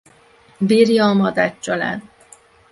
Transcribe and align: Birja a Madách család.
Birja 0.57 1.05
a 1.05 1.13
Madách 1.13 1.59
család. 1.59 2.01